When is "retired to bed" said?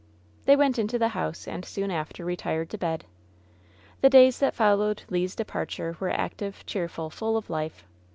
2.25-3.05